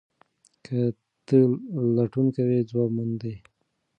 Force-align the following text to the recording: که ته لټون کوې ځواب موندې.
که 0.65 0.79
ته 1.27 1.37
لټون 1.95 2.27
کوې 2.35 2.59
ځواب 2.69 2.89
موندې. 2.97 3.33